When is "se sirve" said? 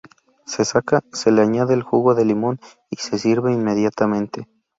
2.95-3.53